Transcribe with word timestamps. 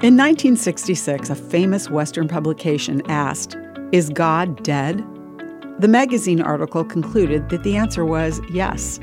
In 0.00 0.16
1966, 0.16 1.28
a 1.28 1.34
famous 1.34 1.90
Western 1.90 2.28
publication 2.28 3.02
asked, 3.10 3.56
Is 3.90 4.10
God 4.10 4.62
dead? 4.62 5.04
The 5.80 5.88
magazine 5.88 6.40
article 6.40 6.84
concluded 6.84 7.48
that 7.48 7.64
the 7.64 7.76
answer 7.76 8.04
was 8.04 8.40
yes. 8.48 9.00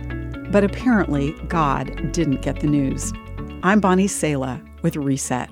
But 0.51 0.63
apparently, 0.63 1.33
God 1.49 2.13
didn't 2.13 2.41
get 2.41 2.61
the 2.61 2.67
news. 2.67 3.11
I'm 3.61 3.81
Bonnie 3.81 4.07
Sala 4.07 4.63
with 4.83 4.95
Reset. 4.95 5.49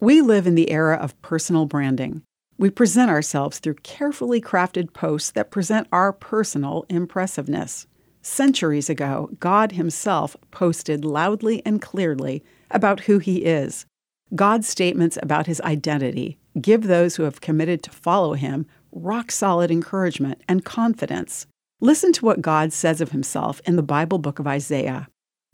We 0.00 0.20
live 0.20 0.46
in 0.46 0.54
the 0.54 0.70
era 0.70 0.96
of 0.96 1.18
personal 1.22 1.64
branding. 1.64 2.22
We 2.58 2.68
present 2.68 3.10
ourselves 3.10 3.58
through 3.58 3.76
carefully 3.76 4.42
crafted 4.42 4.92
posts 4.92 5.30
that 5.30 5.50
present 5.50 5.88
our 5.92 6.12
personal 6.12 6.84
impressiveness. 6.90 7.86
Centuries 8.22 8.90
ago, 8.90 9.30
God 9.40 9.72
Himself 9.72 10.36
posted 10.50 11.04
loudly 11.04 11.62
and 11.64 11.80
clearly 11.80 12.42
about 12.70 13.00
who 13.00 13.18
He 13.18 13.44
is. 13.44 13.86
God's 14.34 14.68
statements 14.68 15.18
about 15.22 15.46
His 15.46 15.60
identity 15.62 16.38
give 16.60 16.84
those 16.84 17.16
who 17.16 17.22
have 17.22 17.40
committed 17.40 17.82
to 17.84 17.90
follow 17.90 18.34
Him 18.34 18.66
rock 18.92 19.30
solid 19.30 19.70
encouragement 19.70 20.42
and 20.48 20.64
confidence. 20.64 21.46
Listen 21.80 22.12
to 22.12 22.24
what 22.24 22.42
God 22.42 22.72
says 22.72 23.00
of 23.00 23.12
Himself 23.12 23.60
in 23.64 23.76
the 23.76 23.82
Bible 23.82 24.18
book 24.18 24.38
of 24.38 24.46
Isaiah 24.46 25.08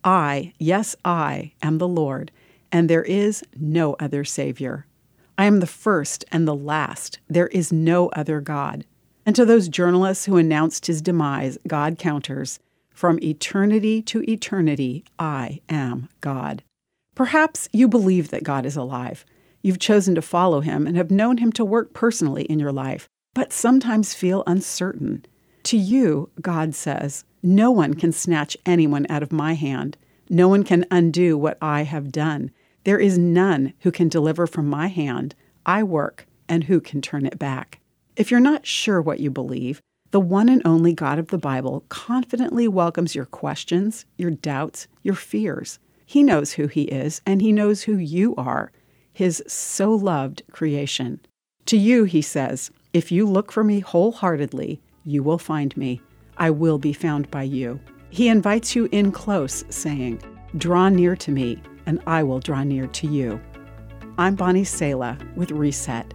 I, 0.04 0.52
yes, 0.58 0.94
I, 1.02 1.52
am 1.62 1.78
the 1.78 1.88
Lord, 1.88 2.30
and 2.70 2.90
there 2.90 3.02
is 3.02 3.42
no 3.56 3.94
other 3.98 4.22
Savior. 4.22 4.86
I 5.38 5.46
am 5.46 5.60
the 5.60 5.66
first 5.66 6.24
and 6.30 6.46
the 6.46 6.54
last. 6.54 7.18
There 7.26 7.48
is 7.48 7.72
no 7.72 8.08
other 8.10 8.40
God. 8.40 8.84
And 9.26 9.34
to 9.36 9.44
those 9.44 9.68
journalists 9.68 10.26
who 10.26 10.36
announced 10.36 10.86
his 10.86 11.00
demise, 11.00 11.58
God 11.66 11.98
counters 11.98 12.58
From 12.90 13.18
eternity 13.22 14.02
to 14.02 14.28
eternity, 14.30 15.04
I 15.18 15.60
am 15.68 16.08
God. 16.20 16.62
Perhaps 17.14 17.68
you 17.72 17.88
believe 17.88 18.30
that 18.30 18.44
God 18.44 18.66
is 18.66 18.76
alive. 18.76 19.24
You've 19.62 19.78
chosen 19.78 20.14
to 20.14 20.22
follow 20.22 20.60
him 20.60 20.86
and 20.86 20.96
have 20.96 21.10
known 21.10 21.38
him 21.38 21.50
to 21.52 21.64
work 21.64 21.94
personally 21.94 22.44
in 22.44 22.58
your 22.58 22.72
life, 22.72 23.08
but 23.32 23.52
sometimes 23.52 24.14
feel 24.14 24.44
uncertain. 24.46 25.24
To 25.64 25.78
you, 25.78 26.28
God 26.40 26.74
says, 26.74 27.24
No 27.42 27.70
one 27.70 27.94
can 27.94 28.12
snatch 28.12 28.56
anyone 28.66 29.06
out 29.08 29.22
of 29.22 29.32
my 29.32 29.54
hand. 29.54 29.96
No 30.28 30.48
one 30.48 30.64
can 30.64 30.84
undo 30.90 31.38
what 31.38 31.56
I 31.62 31.82
have 31.82 32.12
done. 32.12 32.50
There 32.84 32.98
is 32.98 33.16
none 33.16 33.72
who 33.80 33.90
can 33.90 34.08
deliver 34.08 34.46
from 34.46 34.68
my 34.68 34.88
hand. 34.88 35.34
I 35.64 35.82
work, 35.82 36.26
and 36.48 36.64
who 36.64 36.80
can 36.80 37.00
turn 37.00 37.24
it 37.24 37.38
back? 37.38 37.80
If 38.16 38.30
you're 38.30 38.38
not 38.38 38.64
sure 38.64 39.02
what 39.02 39.18
you 39.18 39.28
believe, 39.28 39.80
the 40.12 40.20
one 40.20 40.48
and 40.48 40.62
only 40.64 40.94
God 40.94 41.18
of 41.18 41.28
the 41.28 41.38
Bible 41.38 41.84
confidently 41.88 42.68
welcomes 42.68 43.16
your 43.16 43.24
questions, 43.24 44.06
your 44.16 44.30
doubts, 44.30 44.86
your 45.02 45.16
fears. 45.16 45.80
He 46.06 46.22
knows 46.22 46.52
who 46.52 46.68
He 46.68 46.82
is, 46.82 47.20
and 47.26 47.42
He 47.42 47.50
knows 47.50 47.82
who 47.82 47.96
you 47.96 48.36
are, 48.36 48.70
His 49.12 49.42
so 49.48 49.90
loved 49.90 50.44
creation. 50.52 51.18
To 51.66 51.76
you, 51.76 52.04
He 52.04 52.22
says, 52.22 52.70
If 52.92 53.10
you 53.10 53.26
look 53.26 53.50
for 53.50 53.64
me 53.64 53.80
wholeheartedly, 53.80 54.80
you 55.04 55.24
will 55.24 55.38
find 55.38 55.76
me. 55.76 56.00
I 56.36 56.50
will 56.50 56.78
be 56.78 56.92
found 56.92 57.28
by 57.32 57.42
you. 57.42 57.80
He 58.10 58.28
invites 58.28 58.76
you 58.76 58.88
in 58.92 59.10
close, 59.10 59.64
saying, 59.70 60.22
Draw 60.56 60.90
near 60.90 61.16
to 61.16 61.32
me, 61.32 61.60
and 61.86 62.00
I 62.06 62.22
will 62.22 62.38
draw 62.38 62.62
near 62.62 62.86
to 62.86 63.08
you. 63.08 63.40
I'm 64.18 64.36
Bonnie 64.36 64.62
Sala 64.62 65.18
with 65.34 65.50
Reset. 65.50 66.14